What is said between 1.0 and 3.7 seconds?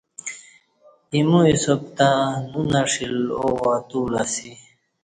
ایمو حساب تہ نو نݜیل او